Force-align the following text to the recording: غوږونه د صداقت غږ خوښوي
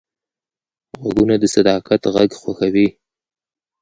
غوږونه 1.01 1.35
د 1.39 1.43
صداقت 1.55 2.01
غږ 2.13 2.29
خوښوي 2.41 2.87